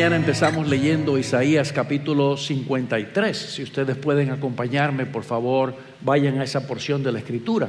[0.00, 3.36] mañana empezamos leyendo Isaías capítulo 53.
[3.36, 7.68] Si ustedes pueden acompañarme, por favor, vayan a esa porción de la escritura.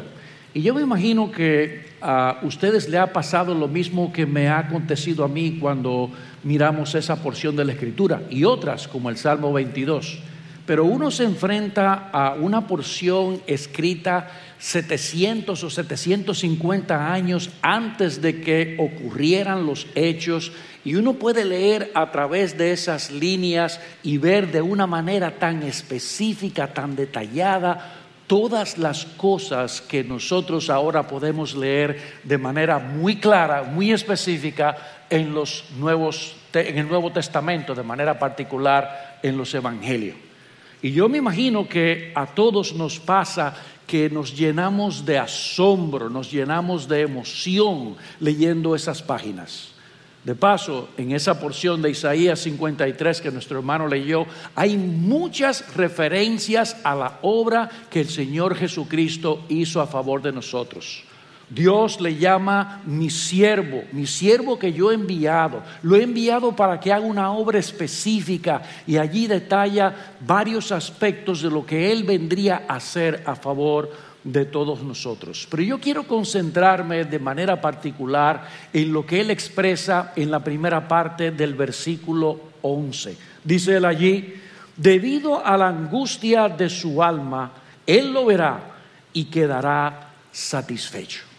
[0.53, 4.59] Y yo me imagino que a ustedes le ha pasado lo mismo que me ha
[4.59, 6.09] acontecido a mí cuando
[6.43, 10.19] miramos esa porción de la escritura y otras como el Salmo 22.
[10.65, 18.77] Pero uno se enfrenta a una porción escrita 700 o 750 años antes de que
[18.77, 20.51] ocurrieran los hechos
[20.85, 25.63] y uno puede leer a través de esas líneas y ver de una manera tan
[25.63, 33.63] específica, tan detallada, todas las cosas que nosotros ahora podemos leer de manera muy clara,
[33.63, 34.77] muy específica
[35.09, 40.17] en los nuevos en el Nuevo Testamento, de manera particular en los evangelios.
[40.81, 43.55] Y yo me imagino que a todos nos pasa
[43.91, 49.73] que nos llenamos de asombro, nos llenamos de emoción leyendo esas páginas.
[50.23, 54.25] De paso, en esa porción de Isaías 53 que nuestro hermano leyó,
[54.55, 61.03] hay muchas referencias a la obra que el Señor Jesucristo hizo a favor de nosotros.
[61.53, 65.61] Dios le llama mi siervo, mi siervo que yo he enviado.
[65.83, 71.49] Lo he enviado para que haga una obra específica y allí detalla varios aspectos de
[71.49, 73.91] lo que Él vendría a hacer a favor
[74.23, 75.45] de todos nosotros.
[75.49, 80.87] Pero yo quiero concentrarme de manera particular en lo que él expresa en la primera
[80.87, 83.17] parte del versículo 11.
[83.43, 84.35] Dice él allí,
[84.77, 87.51] debido a la angustia de su alma,
[87.85, 88.59] él lo verá
[89.11, 91.30] y quedará satisfecho.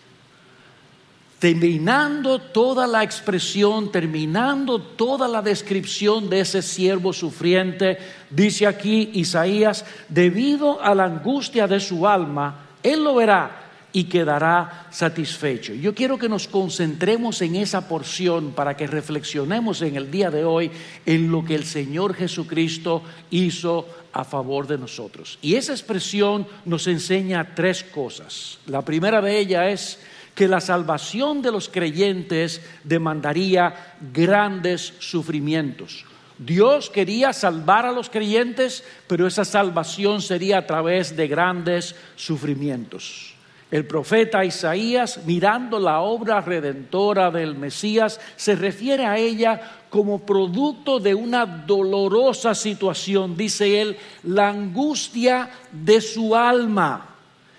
[1.42, 7.98] Terminando toda la expresión, terminando toda la descripción de ese siervo sufriente,
[8.30, 13.58] dice aquí Isaías, debido a la angustia de su alma, él lo verá
[13.92, 15.74] y quedará satisfecho.
[15.74, 20.44] Yo quiero que nos concentremos en esa porción para que reflexionemos en el día de
[20.44, 20.70] hoy
[21.04, 23.02] en lo que el Señor Jesucristo
[23.32, 25.40] hizo a favor de nosotros.
[25.42, 28.60] Y esa expresión nos enseña tres cosas.
[28.66, 29.98] La primera de ellas es
[30.34, 36.04] que la salvación de los creyentes demandaría grandes sufrimientos.
[36.38, 43.34] Dios quería salvar a los creyentes, pero esa salvación sería a través de grandes sufrimientos.
[43.70, 51.00] El profeta Isaías, mirando la obra redentora del Mesías, se refiere a ella como producto
[51.00, 57.11] de una dolorosa situación, dice él, la angustia de su alma.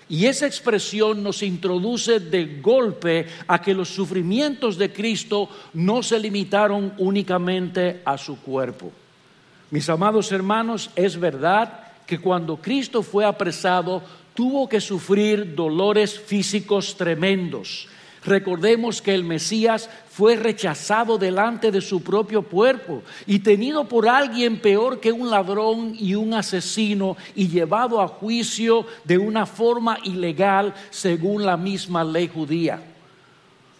[0.08, 6.18] Y esa expresión nos introduce de golpe a que los sufrimientos de Cristo no se
[6.18, 8.92] limitaron únicamente a su cuerpo.
[9.70, 14.02] Mis amados hermanos, es verdad que cuando Cristo fue apresado
[14.34, 17.88] tuvo que sufrir dolores físicos tremendos
[18.24, 24.60] Recordemos que el Mesías fue rechazado delante de su propio cuerpo y tenido por alguien
[24.60, 30.72] peor que un ladrón y un asesino y llevado a juicio de una forma ilegal
[30.90, 32.93] según la misma ley judía.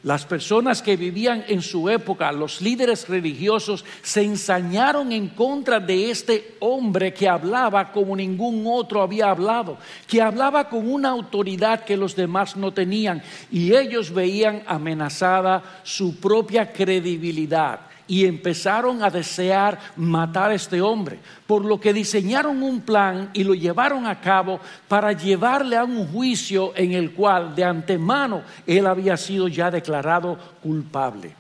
[0.04, 6.10] Las personas que vivían en su época, los líderes religiosos, se ensañaron en contra de
[6.10, 11.96] este hombre que hablaba como ningún otro había hablado, que hablaba con una autoridad que
[11.96, 19.78] los demás no tenían y ellos veían amenazada su propia credibilidad y empezaron a desear
[19.96, 24.60] matar a este hombre, por lo que diseñaron un plan y lo llevaron a cabo
[24.88, 30.38] para llevarle a un juicio en el cual de antemano él había sido ya declarado
[30.62, 31.34] culpable.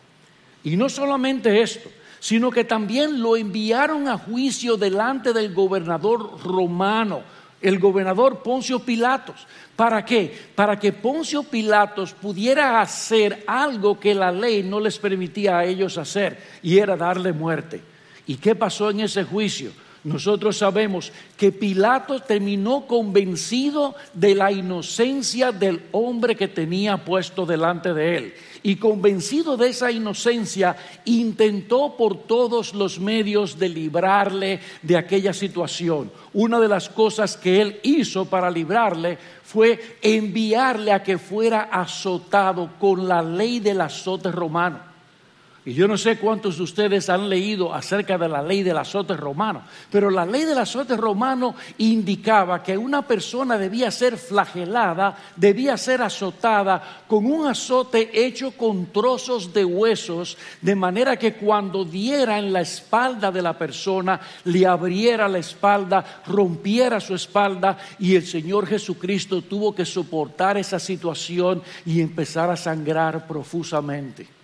[0.62, 7.20] Y no solamente esto, sino que también lo enviaron a juicio delante del gobernador romano,
[7.60, 9.46] el gobernador Poncio Pilatos.
[9.76, 10.32] ¿Para qué?
[10.54, 15.98] Para que Poncio Pilatos pudiera hacer algo que la ley no les permitía a ellos
[15.98, 17.80] hacer, y era darle muerte.
[18.26, 19.72] ¿Y qué pasó en ese juicio?
[20.04, 27.94] Nosotros sabemos que Pilato terminó convencido de la inocencia del hombre que tenía puesto delante
[27.94, 28.34] de él.
[28.62, 36.12] Y convencido de esa inocencia, intentó por todos los medios de librarle de aquella situación.
[36.34, 42.72] Una de las cosas que él hizo para librarle fue enviarle a que fuera azotado
[42.78, 44.93] con la ley del azote romano.
[45.66, 49.16] Y yo no sé cuántos de ustedes han leído acerca de la ley del azote
[49.16, 55.78] romano, pero la ley del azote romano indicaba que una persona debía ser flagelada, debía
[55.78, 62.38] ser azotada con un azote hecho con trozos de huesos, de manera que cuando diera
[62.38, 68.26] en la espalda de la persona, le abriera la espalda, rompiera su espalda, y el
[68.26, 74.43] Señor Jesucristo tuvo que soportar esa situación y empezar a sangrar profusamente.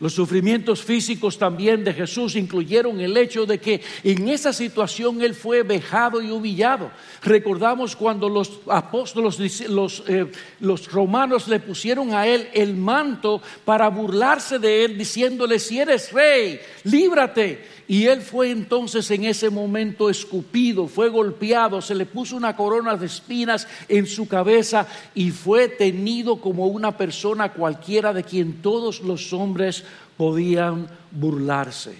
[0.00, 5.34] Los sufrimientos físicos también de Jesús incluyeron el hecho de que en esa situación Él
[5.34, 6.90] fue vejado y humillado.
[7.22, 10.26] Recordamos cuando los apóstoles, los, eh,
[10.60, 16.10] los romanos le pusieron a Él el manto para burlarse de Él, diciéndole, si eres
[16.12, 17.79] rey, líbrate.
[17.90, 22.96] Y él fue entonces en ese momento escupido, fue golpeado, se le puso una corona
[22.96, 29.00] de espinas en su cabeza y fue tenido como una persona cualquiera de quien todos
[29.00, 29.82] los hombres
[30.16, 31.98] podían burlarse.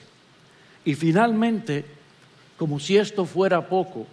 [0.85, 1.85] Y finalmente,
[2.57, 4.07] como si esto fuera poco,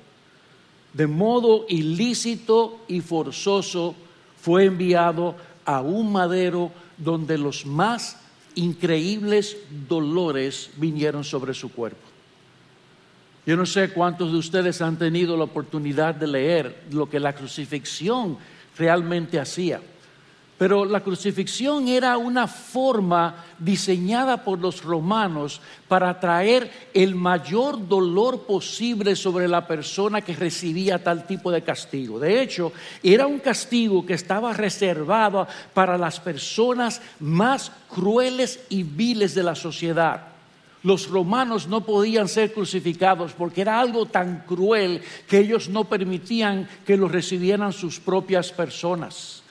[0.94, 3.94] de modo ilícito y forzoso
[4.42, 8.18] fue enviado a un madero donde los más
[8.58, 9.58] increíbles
[9.88, 12.02] dolores vinieron sobre su cuerpo.
[13.46, 17.34] Yo no sé cuántos de ustedes han tenido la oportunidad de leer lo que la
[17.34, 18.38] crucifixión
[18.78, 19.80] realmente hacía.
[20.58, 28.42] Pero la crucifixión era una forma diseñada por los romanos para traer el mayor dolor
[28.42, 32.20] posible sobre la persona que recibía tal tipo de castigo.
[32.20, 32.74] De hecho,
[33.04, 39.54] era un castigo que estaba reservado para las personas más crueles y viles de la
[39.54, 40.30] sociedad.
[40.82, 46.68] Los romanos no podían ser crucificados porque era algo tan cruel que ellos no permitían
[46.86, 49.44] que lo recibieran sus propias personas.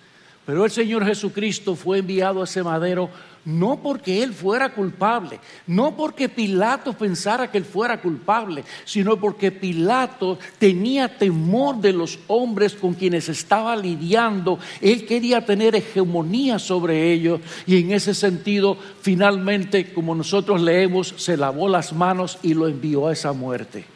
[0.46, 3.10] Pero el Señor Jesucristo fue enviado a ese madero
[3.46, 9.52] no porque Él fuera culpable, no porque Pilato pensara que Él fuera culpable, sino porque
[9.52, 14.58] Pilato tenía temor de los hombres con quienes estaba lidiando.
[14.80, 21.36] Él quería tener hegemonía sobre ellos y en ese sentido, finalmente, como nosotros leemos, se
[21.36, 23.95] lavó las manos y lo envió a esa muerte.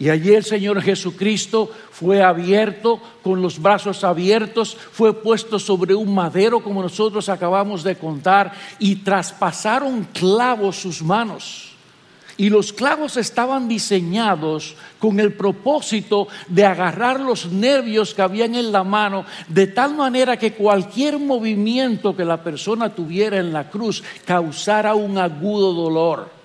[0.00, 6.14] Y allí el Señor Jesucristo fue abierto, con los brazos abiertos, fue puesto sobre un
[6.14, 11.72] madero, como nosotros acabamos de contar, y traspasaron clavos sus manos.
[12.38, 18.72] Y los clavos estaban diseñados con el propósito de agarrar los nervios que habían en
[18.72, 24.02] la mano, de tal manera que cualquier movimiento que la persona tuviera en la cruz
[24.24, 26.39] causara un agudo dolor.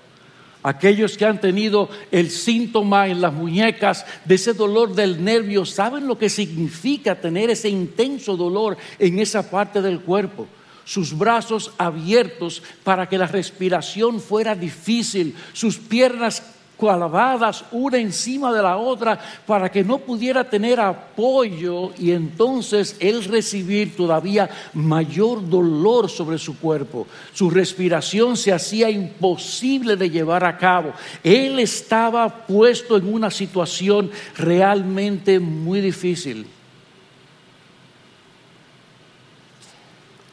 [0.66, 6.08] Aquellos que han tenido el síntoma en las muñecas de ese dolor del nervio saben
[6.08, 10.48] lo que significa tener ese intenso dolor en esa parte del cuerpo.
[10.84, 16.42] Sus brazos abiertos para que la respiración fuera difícil, sus piernas
[16.78, 23.24] clavadas una encima de la otra para que no pudiera tener apoyo y entonces él
[23.24, 27.08] recibir todavía mayor dolor sobre su cuerpo.
[27.34, 30.94] Su respiración se hacía imposible de llevar a cabo.
[31.24, 36.48] Él estaba puesto en una situación realmente muy difícil.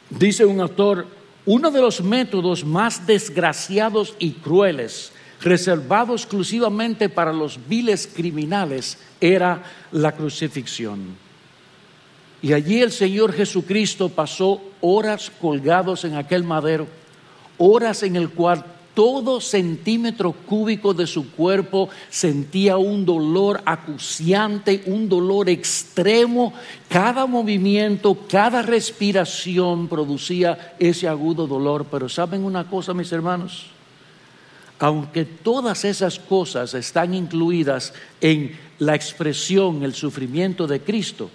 [0.09, 1.07] Dice un autor,
[1.45, 5.12] uno de los métodos más desgraciados y crueles
[5.43, 11.15] reservado exclusivamente para los viles criminales, era la crucifixión.
[12.41, 16.87] Y allí el Señor Jesucristo pasó horas colgados en aquel madero,
[17.57, 25.09] horas en el cual todo centímetro cúbico de su cuerpo sentía un dolor acuciante, un
[25.09, 26.53] dolor extremo.
[26.89, 31.87] Cada movimiento, cada respiración producía ese agudo dolor.
[31.89, 33.65] Pero ¿saben una cosa, mis hermanos?
[34.79, 41.29] Aunque todas esas cosas están incluidas en la expresión, el sufrimiento de Cristo,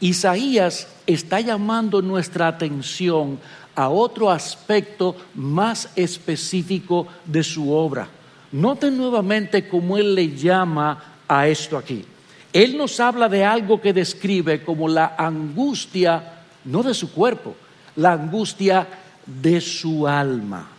[0.00, 3.38] Isaías está llamando nuestra atención
[3.74, 8.08] a otro aspecto más específico de su obra.
[8.52, 12.04] Noten nuevamente cómo él le llama a esto aquí.
[12.52, 17.56] Él nos habla de algo que describe como la angustia, no de su cuerpo,
[17.96, 18.86] la angustia
[19.26, 20.73] de su alma.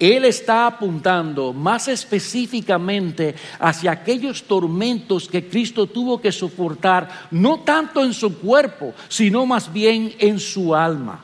[0.00, 8.02] Él está apuntando más específicamente hacia aquellos tormentos que Cristo tuvo que soportar, no tanto
[8.02, 11.22] en su cuerpo, sino más bien en su alma.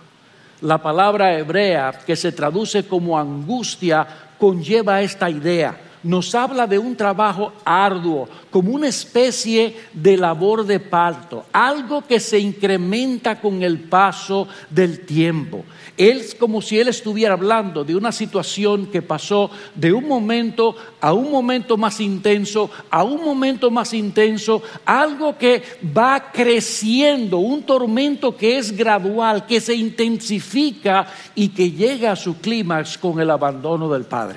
[0.60, 6.94] La palabra hebrea que se traduce como angustia conlleva esta idea nos habla de un
[6.94, 13.80] trabajo arduo, como una especie de labor de parto, algo que se incrementa con el
[13.80, 15.64] paso del tiempo.
[15.96, 21.12] Es como si él estuviera hablando de una situación que pasó de un momento a
[21.12, 25.62] un momento más intenso, a un momento más intenso, algo que
[25.96, 32.38] va creciendo, un tormento que es gradual, que se intensifica y que llega a su
[32.38, 34.35] clímax con el abandono del Padre.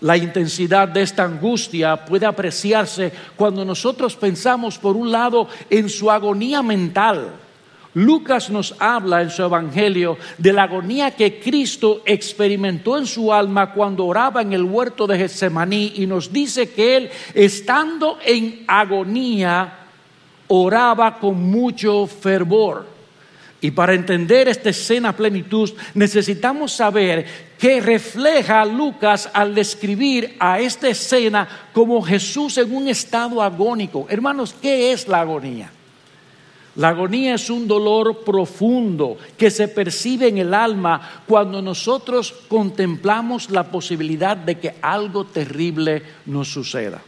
[0.00, 6.10] La intensidad de esta angustia puede apreciarse cuando nosotros pensamos, por un lado, en su
[6.10, 7.32] agonía mental.
[7.94, 13.72] Lucas nos habla en su Evangelio de la agonía que Cristo experimentó en su alma
[13.72, 19.78] cuando oraba en el huerto de Getsemaní y nos dice que él, estando en agonía,
[20.48, 22.95] oraba con mucho fervor.
[23.66, 27.26] Y para entender esta escena plenitud, necesitamos saber
[27.58, 34.06] que refleja Lucas al describir a esta escena como Jesús en un estado agónico.
[34.08, 35.72] Hermanos, ¿qué es la agonía?
[36.76, 43.50] La agonía es un dolor profundo que se percibe en el alma cuando nosotros contemplamos
[43.50, 47.02] la posibilidad de que algo terrible nos suceda.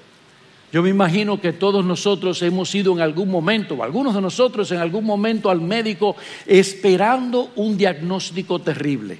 [0.71, 4.71] Yo me imagino que todos nosotros hemos ido en algún momento, o algunos de nosotros
[4.71, 6.15] en algún momento al médico
[6.47, 9.19] esperando un diagnóstico terrible.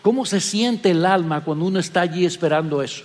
[0.00, 3.04] ¿Cómo se siente el alma cuando uno está allí esperando eso?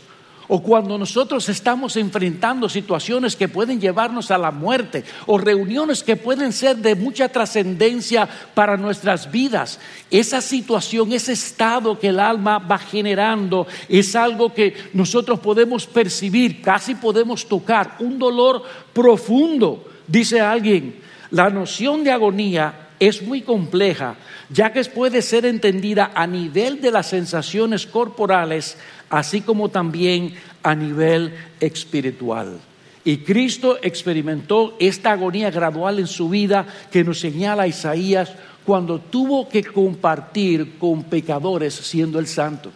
[0.53, 6.17] O cuando nosotros estamos enfrentando situaciones que pueden llevarnos a la muerte o reuniones que
[6.17, 9.79] pueden ser de mucha trascendencia para nuestras vidas.
[10.09, 16.61] Esa situación, ese estado que el alma va generando es algo que nosotros podemos percibir,
[16.61, 20.99] casi podemos tocar, un dolor profundo, dice alguien.
[21.29, 24.15] La noción de agonía es muy compleja,
[24.51, 28.77] ya que puede ser entendida a nivel de las sensaciones corporales,
[29.09, 32.59] así como también a nivel espiritual.
[33.03, 39.49] Y Cristo experimentó esta agonía gradual en su vida que nos señala Isaías cuando tuvo
[39.49, 42.71] que compartir con pecadores siendo el santo.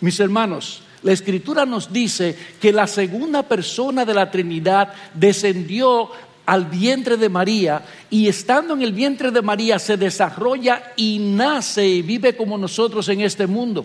[0.00, 6.10] Mis hermanos, la escritura nos dice que la segunda persona de la Trinidad descendió
[6.46, 11.86] al vientre de María y estando en el vientre de María se desarrolla y nace
[11.86, 13.84] y vive como nosotros en este mundo.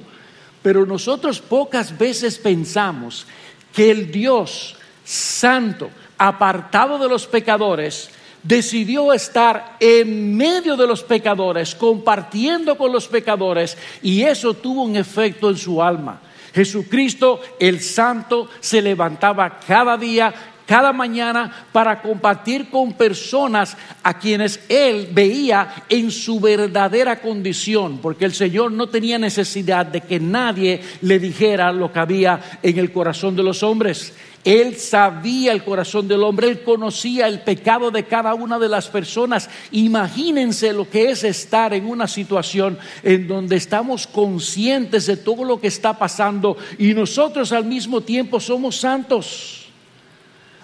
[0.61, 3.25] Pero nosotros pocas veces pensamos
[3.73, 8.09] que el Dios santo, apartado de los pecadores,
[8.41, 14.95] decidió estar en medio de los pecadores, compartiendo con los pecadores, y eso tuvo un
[14.95, 16.21] efecto en su alma.
[16.53, 20.33] Jesucristo, el santo, se levantaba cada día
[20.67, 28.25] cada mañana para compartir con personas a quienes él veía en su verdadera condición, porque
[28.25, 32.91] el Señor no tenía necesidad de que nadie le dijera lo que había en el
[32.91, 34.13] corazón de los hombres.
[34.43, 38.88] Él sabía el corazón del hombre, él conocía el pecado de cada una de las
[38.88, 39.50] personas.
[39.71, 45.59] Imagínense lo que es estar en una situación en donde estamos conscientes de todo lo
[45.59, 49.56] que está pasando y nosotros al mismo tiempo somos santos.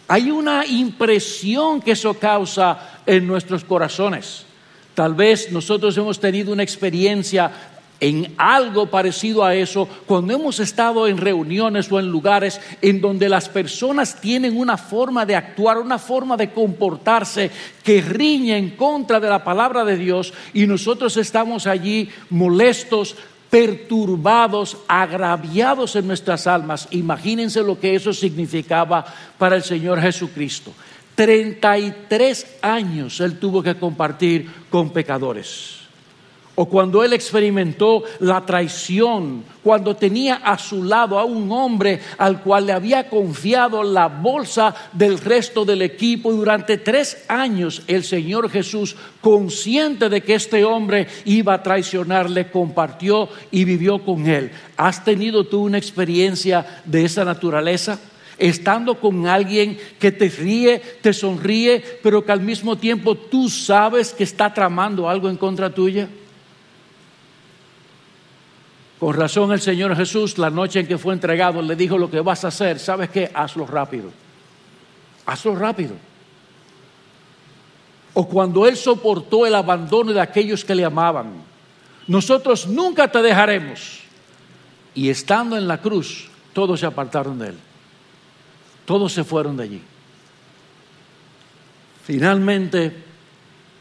[0.07, 4.45] Hay una impresión que eso causa en nuestros corazones.
[4.93, 7.51] Tal vez nosotros hemos tenido una experiencia
[7.99, 13.29] en algo parecido a eso cuando hemos estado en reuniones o en lugares en donde
[13.29, 17.49] las personas tienen una forma de actuar, una forma de comportarse
[17.81, 23.15] que riñe en contra de la palabra de Dios y nosotros estamos allí molestos,
[23.53, 26.87] perturbados, agraviados en nuestras almas.
[26.89, 29.05] Imagínense lo que eso significaba
[29.37, 30.73] para el Señor Jesucristo.
[31.13, 35.82] 33 años Él tuvo que compartir con pecadores
[36.55, 42.41] o cuando él experimentó la traición, cuando tenía a su lado a un hombre al
[42.41, 48.03] cual le había confiado la bolsa del resto del equipo y durante tres años el
[48.03, 54.51] Señor Jesús, consciente de que este hombre iba a traicionarle, compartió y vivió con él.
[54.77, 57.99] ¿Has tenido tú una experiencia de esa naturaleza?
[58.39, 64.11] estando con alguien que te ríe, te sonríe, pero que al mismo tiempo tú sabes
[64.11, 66.09] que está tramando algo en contra tuya.
[69.03, 72.21] Con razón el Señor Jesús, la noche en que fue entregado, le dijo lo que
[72.21, 72.79] vas a hacer.
[72.79, 73.29] ¿Sabes qué?
[73.33, 74.09] Hazlo rápido.
[75.25, 75.95] Hazlo rápido.
[78.13, 81.33] O cuando Él soportó el abandono de aquellos que le amaban.
[82.07, 83.99] Nosotros nunca te dejaremos.
[84.95, 87.57] Y estando en la cruz, todos se apartaron de Él.
[88.85, 89.81] Todos se fueron de allí.
[92.05, 93.03] Finalmente,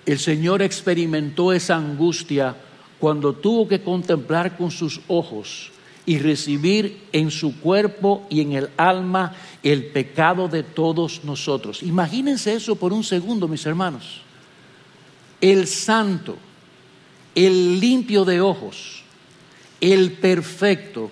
[0.05, 2.57] el Señor experimentó esa angustia
[3.03, 5.73] cuando tuvo que contemplar con sus ojos
[6.07, 11.83] y recibir en su cuerpo y en el alma el pecado de todos nosotros.
[11.83, 14.21] Imagínense eso por un segundo, mis hermanos.
[15.41, 16.37] El santo,
[17.35, 19.03] el limpio de ojos,
[19.81, 21.11] el perfecto,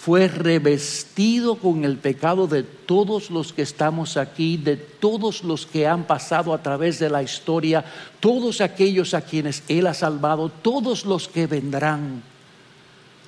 [0.00, 5.88] fue revestido con el pecado de todos los que estamos aquí, de todos los que
[5.88, 7.84] han pasado a través de la historia,
[8.20, 12.22] todos aquellos a quienes Él ha salvado, todos los que vendrán.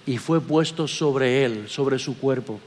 [0.07, 2.61] Y fue puesto sobre Él, sobre su cuerpo.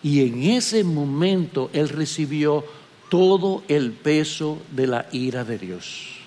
[0.00, 2.64] Y en ese momento Él recibió
[3.08, 6.19] todo el peso de la ira de Dios.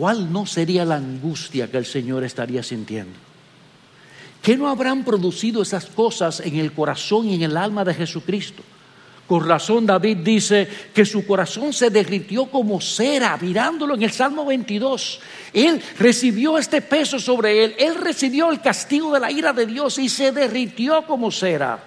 [0.00, 3.12] ¿Cuál no sería la angustia que el Señor estaría sintiendo?
[4.40, 8.62] ¿Qué no habrán producido esas cosas en el corazón y en el alma de Jesucristo?
[9.26, 14.46] Con razón David dice que su corazón se derritió como cera, mirándolo en el Salmo
[14.46, 15.20] 22.
[15.52, 19.98] Él recibió este peso sobre él, él recibió el castigo de la ira de Dios
[19.98, 21.78] y se derritió como cera.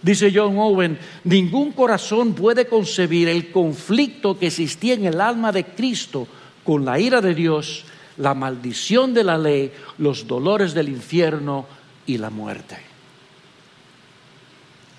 [0.00, 5.64] Dice John Owen, ningún corazón puede concebir el conflicto que existía en el alma de
[5.64, 6.28] Cristo
[6.66, 7.84] con la ira de Dios,
[8.18, 11.64] la maldición de la ley, los dolores del infierno
[12.06, 12.76] y la muerte.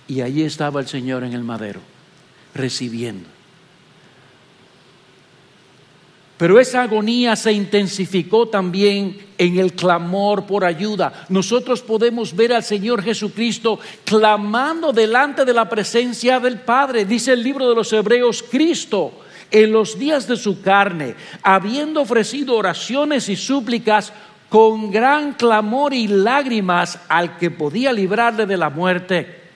[0.07, 1.81] Y allí estaba el Señor en el madero,
[2.55, 3.27] recibiendo.
[6.37, 11.25] Pero esa agonía se intensificó también en el clamor por ayuda.
[11.29, 17.05] Nosotros podemos ver al Señor Jesucristo clamando delante de la presencia del Padre.
[17.05, 19.11] Dice el libro de los Hebreos, Cristo
[19.51, 24.13] en los días de su carne, habiendo ofrecido oraciones y súplicas
[24.49, 29.47] con gran clamor y lágrimas al que podía librarle de la muerte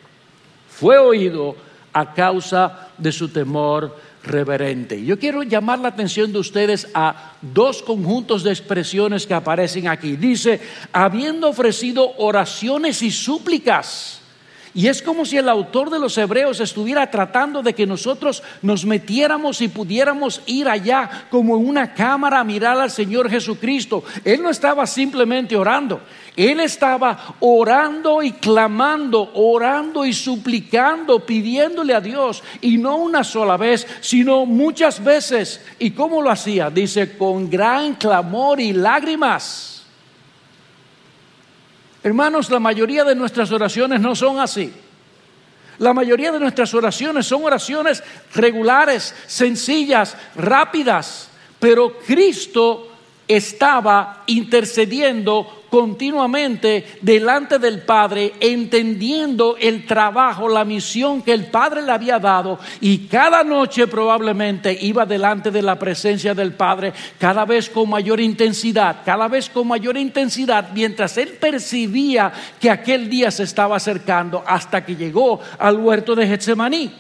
[0.82, 1.56] fue oído
[1.94, 5.06] a causa de su temor reverente.
[5.06, 10.16] Yo quiero llamar la atención de ustedes a dos conjuntos de expresiones que aparecen aquí.
[10.16, 10.60] Dice,
[10.92, 14.21] habiendo ofrecido oraciones y súplicas.
[14.74, 18.86] Y es como si el autor de los Hebreos estuviera tratando de que nosotros nos
[18.86, 24.04] metiéramos y pudiéramos ir allá como en una cámara a mirar al Señor Jesucristo.
[24.24, 26.02] Él no estaba simplemente orando,
[26.38, 32.42] él estaba orando y clamando, orando y suplicando, pidiéndole a Dios.
[32.62, 35.60] Y no una sola vez, sino muchas veces.
[35.80, 36.70] ¿Y cómo lo hacía?
[36.70, 39.71] Dice, con gran clamor y lágrimas.
[42.04, 44.74] Hermanos, la mayoría de nuestras oraciones no son así.
[45.78, 52.92] La mayoría de nuestras oraciones son oraciones regulares, sencillas, rápidas, pero Cristo
[53.28, 61.94] estaba intercediendo continuamente delante del Padre, entendiendo el trabajo, la misión que el Padre le
[61.94, 67.70] había dado y cada noche probablemente iba delante de la presencia del Padre cada vez
[67.70, 73.44] con mayor intensidad, cada vez con mayor intensidad, mientras él percibía que aquel día se
[73.44, 76.92] estaba acercando hasta que llegó al huerto de Getsemaní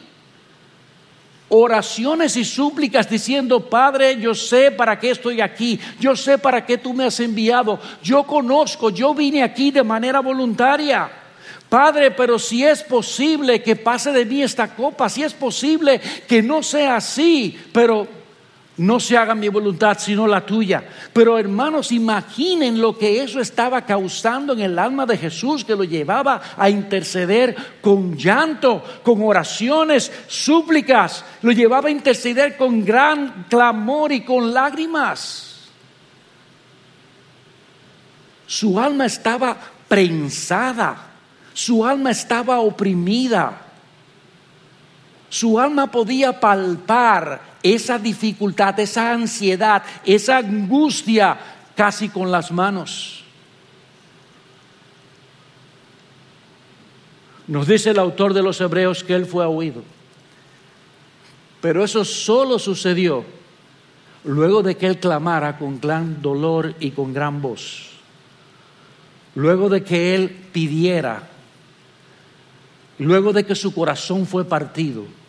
[1.53, 6.77] oraciones y súplicas diciendo, Padre, yo sé para qué estoy aquí, yo sé para qué
[6.77, 11.11] tú me has enviado, yo conozco, yo vine aquí de manera voluntaria.
[11.67, 16.41] Padre, pero si es posible que pase de mí esta copa, si es posible que
[16.41, 18.07] no sea así, pero
[18.77, 20.84] no se haga mi voluntad sino la tuya.
[21.13, 25.84] Pero hermanos, imaginen lo que eso estaba causando en el alma de Jesús, que lo
[25.84, 34.12] llevaba a interceder con llanto, con oraciones, súplicas, lo llevaba a interceder con gran clamor
[34.12, 35.69] y con lágrimas.
[38.47, 39.55] Su alma estaba
[39.88, 40.95] prensada,
[41.53, 43.67] su alma estaba oprimida.
[45.29, 51.38] Su alma podía palpar esa dificultad, esa ansiedad, esa angustia
[51.76, 53.24] casi con las manos.
[57.47, 59.84] Nos dice el autor de los Hebreos que él fue oído.
[61.62, 63.24] Pero eso solo sucedió
[64.24, 67.89] luego de que él clamara con gran dolor y con gran voz.
[69.36, 71.28] Luego de que él pidiera.
[72.97, 75.20] Luego de que su corazón fue partido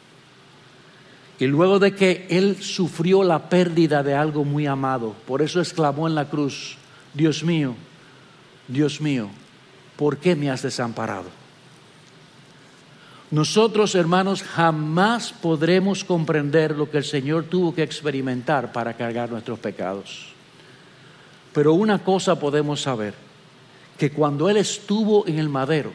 [1.42, 6.06] y luego de que él sufrió la pérdida de algo muy amado, por eso exclamó
[6.06, 6.76] en la cruz,
[7.14, 7.74] Dios mío,
[8.68, 9.28] Dios mío,
[9.96, 11.24] ¿por qué me has desamparado?
[13.32, 19.58] Nosotros, hermanos, jamás podremos comprender lo que el Señor tuvo que experimentar para cargar nuestros
[19.58, 20.28] pecados.
[21.52, 23.14] Pero una cosa podemos saber,
[23.98, 25.90] que cuando Él estuvo en el madero,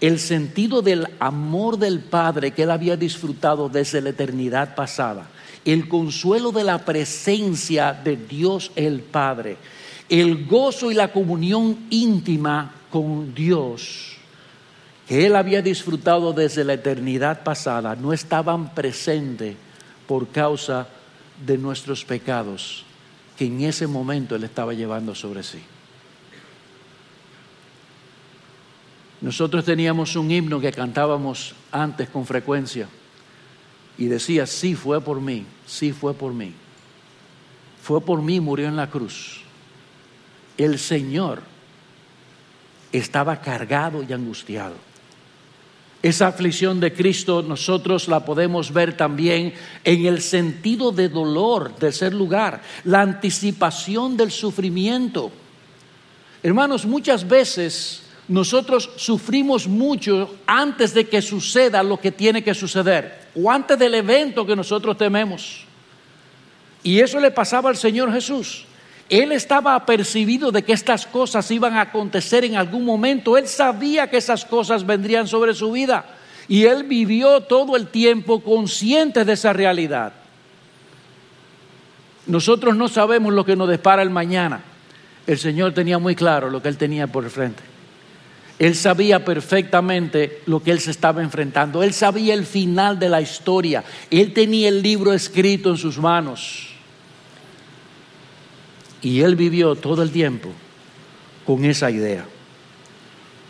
[0.00, 5.28] el sentido del amor del Padre que él había disfrutado desde la eternidad pasada,
[5.64, 9.56] el consuelo de la presencia de Dios el Padre,
[10.08, 14.16] el gozo y la comunión íntima con Dios
[15.10, 19.56] que él había disfrutado desde la eternidad pasada, no estaban presentes
[20.06, 20.86] por causa
[21.44, 22.84] de nuestros pecados
[23.36, 25.58] que en ese momento él estaba llevando sobre sí.
[29.20, 32.88] Nosotros teníamos un himno que cantábamos antes con frecuencia
[33.98, 36.54] y decía, sí fue por mí, sí fue por mí.
[37.82, 39.42] Fue por mí, murió en la cruz.
[40.56, 41.42] El Señor
[42.92, 44.74] estaba cargado y angustiado.
[46.02, 49.52] Esa aflicción de Cristo nosotros la podemos ver también
[49.84, 55.30] en el sentido de dolor, tercer lugar, la anticipación del sufrimiento.
[56.42, 63.26] Hermanos, muchas veces nosotros sufrimos mucho antes de que suceda lo que tiene que suceder
[63.34, 65.64] o antes del evento que nosotros tememos.
[66.84, 68.66] Y eso le pasaba al Señor Jesús.
[69.08, 73.36] Él estaba apercibido de que estas cosas iban a acontecer en algún momento.
[73.36, 76.04] Él sabía que esas cosas vendrían sobre su vida.
[76.46, 80.12] Y él vivió todo el tiempo consciente de esa realidad.
[82.26, 84.60] Nosotros no sabemos lo que nos depara el mañana.
[85.26, 87.69] El Señor tenía muy claro lo que él tenía por el frente.
[88.60, 91.82] Él sabía perfectamente lo que él se estaba enfrentando.
[91.82, 93.82] Él sabía el final de la historia.
[94.10, 96.68] Él tenía el libro escrito en sus manos.
[99.00, 100.50] Y él vivió todo el tiempo
[101.46, 102.26] con esa idea.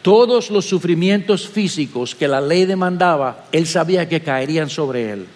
[0.03, 5.27] Todos los sufrimientos físicos que la ley demandaba, él sabía que caerían sobre él.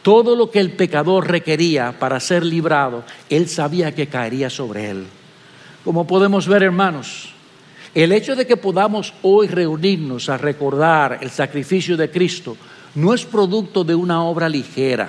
[0.00, 5.06] Todo lo que el pecador requería para ser librado, él sabía que caería sobre él.
[5.84, 7.35] Como podemos ver, hermanos,
[8.02, 12.54] el hecho de que podamos hoy reunirnos a recordar el sacrificio de Cristo
[12.94, 15.08] no es producto de una obra ligera,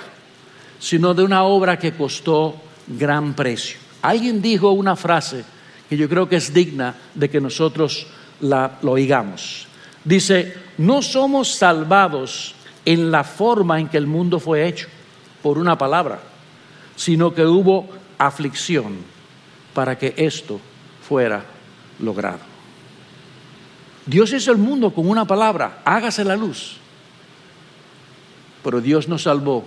[0.78, 3.76] sino de una obra que costó gran precio.
[4.00, 5.44] Alguien dijo una frase
[5.86, 8.06] que yo creo que es digna de que nosotros
[8.40, 9.66] la, lo oigamos.
[10.02, 12.54] Dice, no somos salvados
[12.86, 14.88] en la forma en que el mundo fue hecho,
[15.42, 16.20] por una palabra,
[16.96, 18.96] sino que hubo aflicción
[19.74, 20.58] para que esto
[21.06, 21.44] fuera
[21.98, 22.47] logrado.
[24.08, 26.78] Dios hizo el mundo con una palabra, hágase la luz.
[28.64, 29.64] Pero Dios nos salvó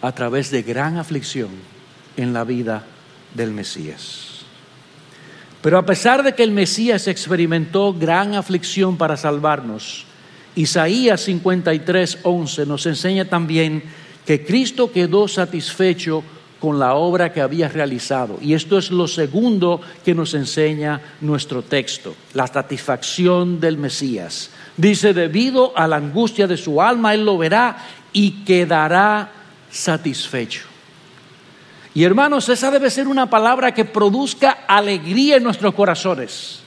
[0.00, 1.48] a través de gran aflicción
[2.16, 2.84] en la vida
[3.34, 4.42] del Mesías.
[5.62, 10.06] Pero a pesar de que el Mesías experimentó gran aflicción para salvarnos,
[10.54, 13.82] Isaías 53, 11 nos enseña también
[14.26, 16.22] que Cristo quedó satisfecho
[16.60, 18.38] con la obra que había realizado.
[18.40, 24.50] Y esto es lo segundo que nos enseña nuestro texto, la satisfacción del Mesías.
[24.76, 27.78] Dice, debido a la angustia de su alma, Él lo verá
[28.12, 29.32] y quedará
[29.70, 30.62] satisfecho.
[31.94, 36.59] Y hermanos, esa debe ser una palabra que produzca alegría en nuestros corazones.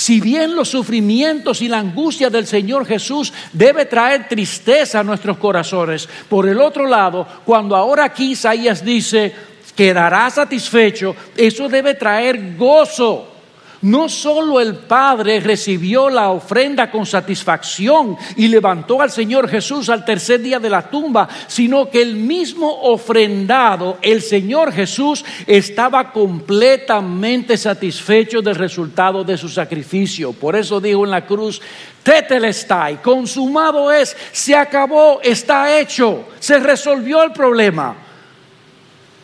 [0.00, 5.36] Si bien los sufrimientos y la angustia del Señor Jesús debe traer tristeza a nuestros
[5.36, 9.30] corazones, por el otro lado, cuando ahora aquí Isaías dice,
[9.76, 13.39] quedará satisfecho, eso debe traer gozo
[13.82, 20.04] no solo el Padre recibió la ofrenda con satisfacción y levantó al Señor Jesús al
[20.04, 27.56] tercer día de la tumba, sino que el mismo ofrendado, el Señor Jesús, estaba completamente
[27.56, 30.32] satisfecho del resultado de su sacrificio.
[30.32, 31.60] Por eso dijo en la cruz,
[32.02, 38.09] Tetelestai, consumado es, se acabó, está hecho, se resolvió el problema.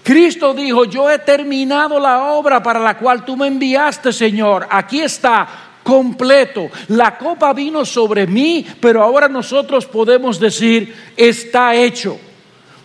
[0.07, 4.64] Cristo dijo, yo he terminado la obra para la cual tú me enviaste, Señor.
[4.71, 5.49] Aquí está,
[5.83, 6.71] completo.
[6.87, 12.21] La copa vino sobre mí, pero ahora nosotros podemos decir, está hecho.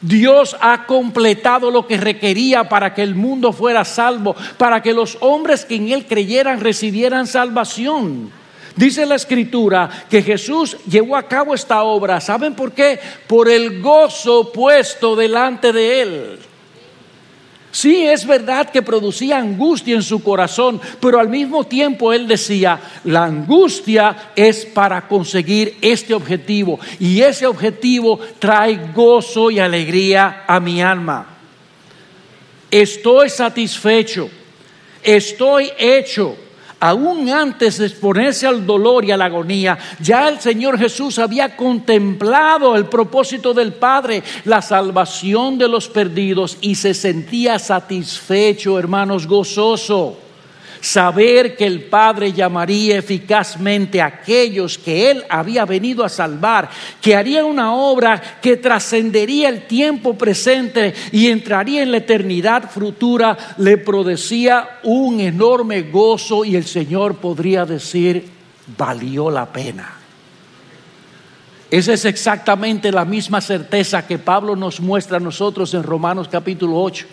[0.01, 5.19] Dios ha completado lo que requería para que el mundo fuera salvo, para que los
[5.19, 8.31] hombres que en Él creyeran recibieran salvación.
[8.75, 12.19] Dice la escritura que Jesús llevó a cabo esta obra.
[12.19, 12.99] ¿Saben por qué?
[13.27, 16.39] Por el gozo puesto delante de Él.
[17.71, 22.79] Sí, es verdad que producía angustia en su corazón, pero al mismo tiempo él decía,
[23.05, 30.59] la angustia es para conseguir este objetivo y ese objetivo trae gozo y alegría a
[30.59, 31.27] mi alma.
[32.69, 34.29] Estoy satisfecho,
[35.01, 36.35] estoy hecho
[36.81, 41.55] aún antes de exponerse al dolor y a la agonía, ya el Señor Jesús había
[41.55, 49.27] contemplado el propósito del Padre, la salvación de los perdidos, y se sentía satisfecho, hermanos,
[49.27, 50.17] gozoso
[50.81, 57.15] saber que el Padre llamaría eficazmente a aquellos que Él había venido a salvar, que
[57.15, 63.77] haría una obra que trascendería el tiempo presente y entraría en la eternidad futura, le
[63.77, 68.27] producía un enorme gozo y el Señor podría decir,
[68.77, 69.97] valió la pena.
[71.69, 76.81] Esa es exactamente la misma certeza que Pablo nos muestra a nosotros en Romanos capítulo
[76.81, 77.05] 8.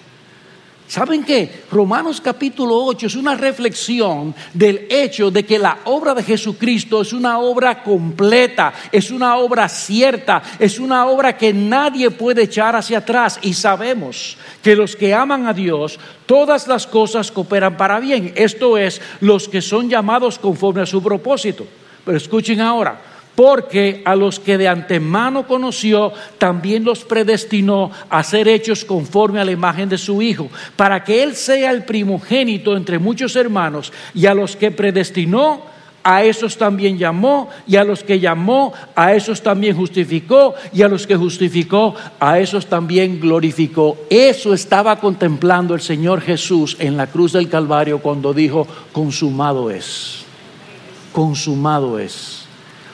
[0.89, 1.65] ¿Saben qué?
[1.71, 7.13] Romanos capítulo 8 es una reflexión del hecho de que la obra de Jesucristo es
[7.13, 12.99] una obra completa, es una obra cierta, es una obra que nadie puede echar hacia
[12.99, 18.33] atrás y sabemos que los que aman a Dios, todas las cosas cooperan para bien,
[18.35, 21.67] esto es, los que son llamados conforme a su propósito.
[22.03, 22.99] Pero escuchen ahora,
[23.39, 29.45] porque a los que de antemano conoció, también los predestinó a ser hechos conforme a
[29.45, 34.27] la imagen de su Hijo, para que Él sea el primogénito entre muchos hermanos, y
[34.27, 35.63] a los que predestinó,
[36.03, 40.89] a esos también llamó, y a los que llamó, a esos también justificó, y a
[40.89, 43.99] los que justificó, a esos también glorificó.
[44.11, 50.25] Eso estaba contemplando el Señor Jesús en la cruz del Calvario cuando dijo, consumado es,
[51.13, 52.38] consumado es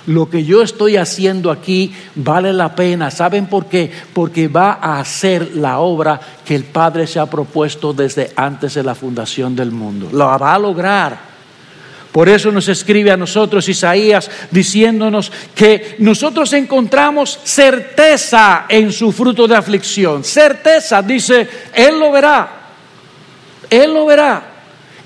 [0.06, 3.10] lo que yo estoy haciendo aquí vale la pena.
[3.10, 3.90] ¿Saben por qué?
[4.12, 8.82] Porque va a hacer la obra que el Padre se ha propuesto desde antes de
[8.82, 10.08] la fundación del mundo.
[10.12, 11.34] Lo va a lograr.
[12.12, 19.48] Por eso nos escribe a nosotros Isaías diciéndonos que nosotros encontramos certeza en su fruto
[19.48, 20.22] de aflicción.
[20.22, 22.48] Certeza, dice, Él lo verá.
[23.68, 24.53] Él lo verá.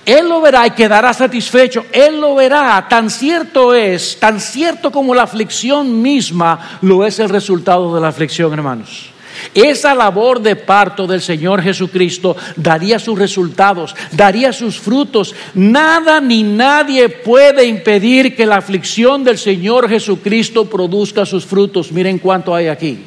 [0.09, 1.85] Él lo verá y quedará satisfecho.
[1.93, 2.87] Él lo verá.
[2.89, 8.09] Tan cierto es, tan cierto como la aflicción misma lo es el resultado de la
[8.09, 9.11] aflicción, hermanos.
[9.53, 15.35] Esa labor de parto del Señor Jesucristo daría sus resultados, daría sus frutos.
[15.53, 21.93] Nada ni nadie puede impedir que la aflicción del Señor Jesucristo produzca sus frutos.
[21.93, 22.99] Miren cuánto hay aquí.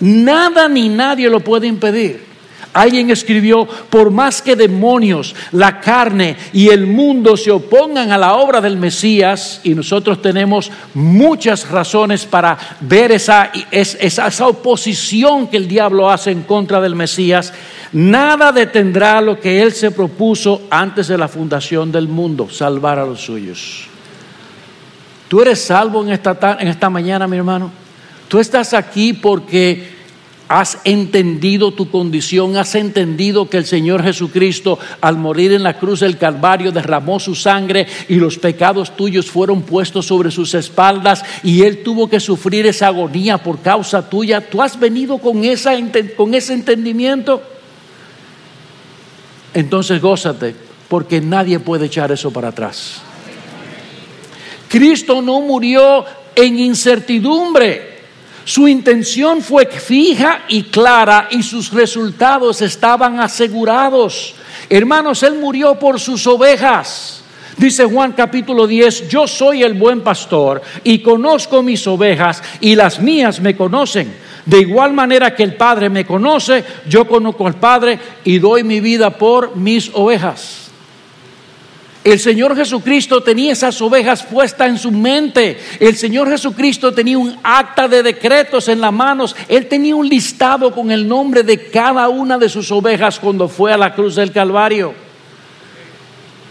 [0.00, 2.26] Nada ni nadie lo puede impedir.
[2.76, 8.34] Alguien escribió, por más que demonios, la carne y el mundo se opongan a la
[8.34, 15.66] obra del Mesías, y nosotros tenemos muchas razones para ver esa, esa, oposición que el
[15.66, 17.54] diablo hace en contra del Mesías,
[17.92, 23.06] nada detendrá lo que él se propuso antes de la fundación del mundo, salvar a
[23.06, 23.86] los suyos.
[25.28, 27.72] ¿Tú eres salvo en esta, en esta mañana, mi hermano?
[28.28, 29.95] Tú estás aquí porque
[30.48, 36.00] Has entendido tu condición, has entendido que el Señor Jesucristo al morir en la cruz
[36.00, 41.62] del Calvario derramó su sangre y los pecados tuyos fueron puestos sobre sus espaldas y
[41.62, 44.40] Él tuvo que sufrir esa agonía por causa tuya.
[44.40, 45.72] ¿Tú has venido con, esa,
[46.16, 47.42] con ese entendimiento?
[49.52, 50.54] Entonces gózate,
[50.88, 53.00] porque nadie puede echar eso para atrás.
[54.68, 56.04] Cristo no murió
[56.36, 57.95] en incertidumbre.
[58.46, 64.36] Su intención fue fija y clara y sus resultados estaban asegurados.
[64.70, 67.22] Hermanos, Él murió por sus ovejas.
[67.56, 73.00] Dice Juan capítulo 10, yo soy el buen pastor y conozco mis ovejas y las
[73.00, 74.14] mías me conocen.
[74.44, 78.78] De igual manera que el Padre me conoce, yo conozco al Padre y doy mi
[78.78, 80.65] vida por mis ovejas.
[82.06, 85.58] El Señor Jesucristo tenía esas ovejas puestas en su mente.
[85.80, 89.34] El Señor Jesucristo tenía un acta de decretos en las manos.
[89.48, 93.72] Él tenía un listado con el nombre de cada una de sus ovejas cuando fue
[93.72, 94.94] a la cruz del Calvario.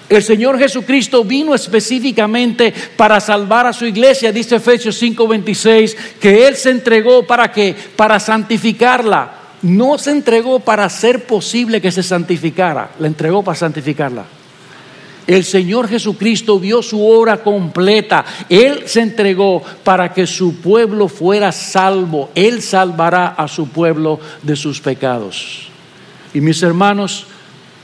[0.10, 6.58] El Señor Jesucristo vino específicamente para salvar a su iglesia, dice Efesios 5:26, que Él
[6.58, 9.32] se entregó para que, para santificarla.
[9.62, 14.26] No se entregó para hacer posible que se santificara, la entregó para santificarla.
[15.28, 18.24] El Señor Jesucristo vio su obra completa.
[18.48, 22.30] Él se entregó para que su pueblo fuera salvo.
[22.36, 25.70] Él salvará a su pueblo de sus pecados.
[26.34, 27.26] Y mis hermanos,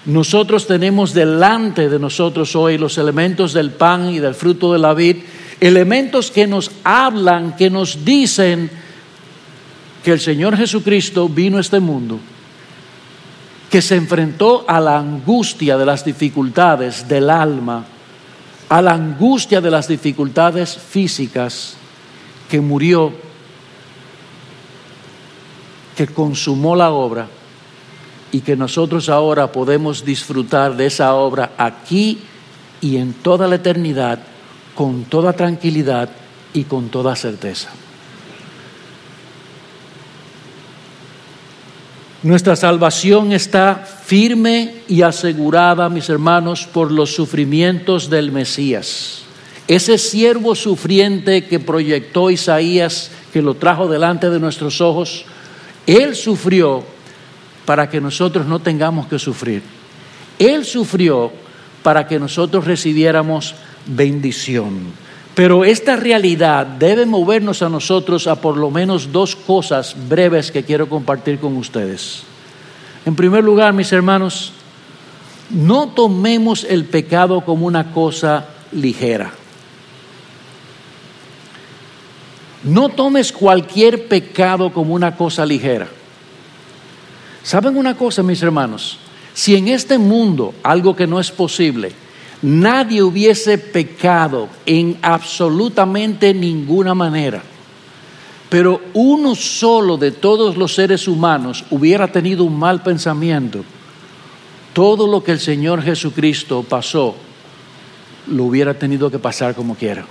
[0.05, 4.93] nosotros tenemos delante de nosotros hoy los elementos del pan y del fruto de la
[4.93, 5.17] vid,
[5.59, 8.69] elementos que nos hablan, que nos dicen
[10.03, 12.19] que el Señor Jesucristo vino a este mundo
[13.71, 17.85] que se enfrentó a la angustia de las dificultades del alma,
[18.67, 21.75] a la angustia de las dificultades físicas,
[22.49, 23.13] que murió,
[25.95, 27.27] que consumó la obra
[28.33, 32.19] y que nosotros ahora podemos disfrutar de esa obra aquí
[32.81, 34.19] y en toda la eternidad
[34.75, 36.09] con toda tranquilidad
[36.53, 37.69] y con toda certeza.
[42.23, 49.23] Nuestra salvación está firme y asegurada, mis hermanos, por los sufrimientos del Mesías.
[49.67, 55.25] Ese siervo sufriente que proyectó Isaías, que lo trajo delante de nuestros ojos,
[55.87, 56.83] Él sufrió
[57.65, 59.63] para que nosotros no tengamos que sufrir.
[60.37, 61.31] Él sufrió
[61.81, 63.55] para que nosotros recibiéramos
[63.87, 64.93] bendición.
[65.35, 70.63] Pero esta realidad debe movernos a nosotros a por lo menos dos cosas breves que
[70.63, 72.23] quiero compartir con ustedes.
[73.05, 74.51] En primer lugar, mis hermanos,
[75.49, 79.31] no tomemos el pecado como una cosa ligera.
[82.63, 85.87] No tomes cualquier pecado como una cosa ligera.
[87.43, 88.99] ¿Saben una cosa, mis hermanos?
[89.33, 91.91] Si en este mundo algo que no es posible,
[92.41, 97.41] nadie hubiese pecado en absolutamente ninguna manera,
[98.49, 103.63] pero uno solo de todos los seres humanos hubiera tenido un mal pensamiento,
[104.73, 107.15] todo lo que el Señor Jesucristo pasó,
[108.27, 110.05] lo hubiera tenido que pasar como quiera.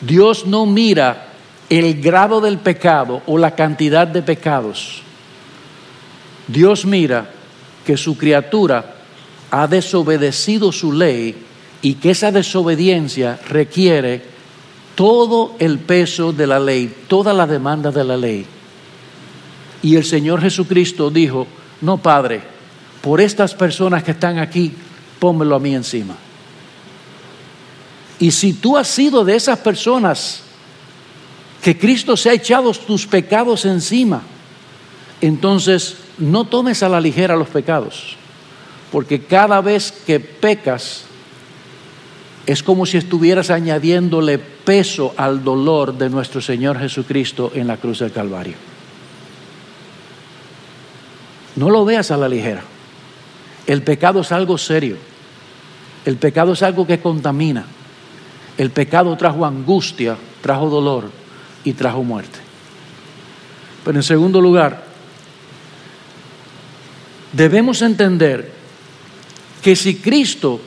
[0.00, 1.28] Dios no mira
[1.68, 5.02] el grado del pecado o la cantidad de pecados.
[6.46, 7.28] Dios mira
[7.84, 8.95] que su criatura
[9.50, 11.34] ha desobedecido su ley
[11.82, 14.22] y que esa desobediencia requiere
[14.94, 18.46] todo el peso de la ley, toda la demanda de la ley.
[19.82, 21.46] Y el Señor Jesucristo dijo,
[21.82, 22.42] no Padre,
[23.02, 24.72] por estas personas que están aquí,
[25.20, 26.16] pónmelo a mí encima.
[28.18, 30.40] Y si tú has sido de esas personas
[31.62, 34.22] que Cristo se ha echado tus pecados encima,
[35.20, 38.16] entonces no tomes a la ligera los pecados,
[38.96, 41.04] porque cada vez que pecas
[42.46, 47.98] es como si estuvieras añadiéndole peso al dolor de nuestro Señor Jesucristo en la cruz
[47.98, 48.54] del Calvario.
[51.56, 52.62] No lo veas a la ligera.
[53.66, 54.96] El pecado es algo serio.
[56.06, 57.66] El pecado es algo que contamina.
[58.56, 61.10] El pecado trajo angustia, trajo dolor
[61.64, 62.38] y trajo muerte.
[63.84, 64.84] Pero en segundo lugar,
[67.34, 68.55] debemos entender
[69.66, 70.60] que si Cristo,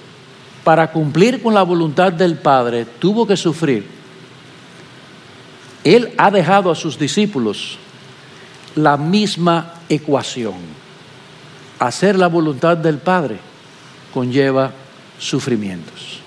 [0.62, 3.88] para cumplir con la voluntad del Padre, tuvo que sufrir,
[5.86, 7.78] Él ha dejado a sus discípulos
[8.76, 10.56] la misma ecuación.
[11.80, 13.38] Hacer la voluntad del Padre
[14.14, 14.74] conlleva
[15.18, 16.20] sufrimientos.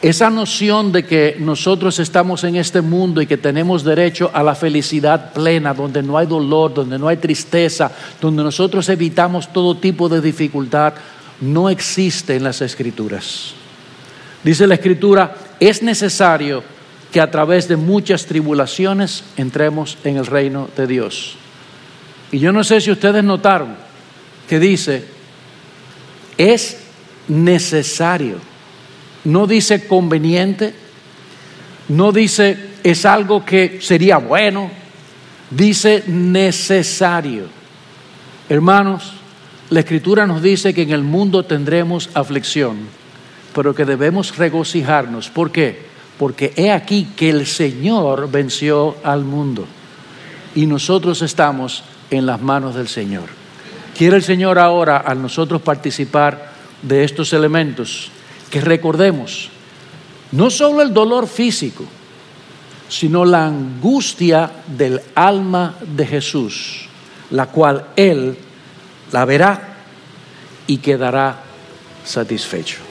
[0.00, 4.54] Esa noción de que nosotros estamos en este mundo y que tenemos derecho a la
[4.54, 10.08] felicidad plena, donde no hay dolor, donde no hay tristeza, donde nosotros evitamos todo tipo
[10.08, 10.94] de dificultad,
[11.40, 13.54] no existe en las escrituras.
[14.42, 16.62] Dice la escritura, es necesario
[17.12, 21.36] que a través de muchas tribulaciones entremos en el reino de Dios.
[22.30, 23.74] Y yo no sé si ustedes notaron
[24.48, 25.04] que dice,
[26.36, 26.78] es
[27.28, 28.40] necesario
[29.28, 30.74] no dice conveniente,
[31.88, 34.70] no dice es algo que sería bueno,
[35.50, 37.46] dice necesario.
[38.48, 39.12] Hermanos,
[39.70, 42.78] la escritura nos dice que en el mundo tendremos aflicción,
[43.54, 45.28] pero que debemos regocijarnos.
[45.28, 45.86] ¿Por qué?
[46.18, 49.66] Porque he aquí que el Señor venció al mundo
[50.54, 53.28] y nosotros estamos en las manos del Señor.
[53.96, 56.52] Quiere el Señor ahora a nosotros participar
[56.82, 58.10] de estos elementos
[58.50, 59.50] que recordemos
[60.32, 61.84] no solo el dolor físico,
[62.88, 66.86] sino la angustia del alma de Jesús,
[67.30, 68.36] la cual Él
[69.12, 69.60] la verá
[70.66, 71.36] y quedará
[72.04, 72.87] satisfecho.